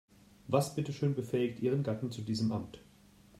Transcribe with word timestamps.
Was 0.47 0.73
bitteschön 0.75 1.13
befähigt 1.13 1.59
ihren 1.59 1.83
Gatten 1.83 2.09
zu 2.09 2.23
diesem 2.23 2.51
Amt? 2.51 2.81